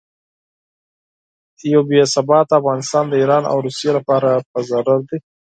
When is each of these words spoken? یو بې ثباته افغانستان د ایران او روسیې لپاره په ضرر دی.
یو 1.73 1.81
بې 1.89 2.01
ثباته 2.13 2.53
افغانستان 2.59 3.03
د 3.07 3.13
ایران 3.21 3.43
او 3.51 3.57
روسیې 3.65 3.91
لپاره 3.97 4.29
په 4.51 4.59
ضرر 4.69 4.99
دی. 5.09 5.17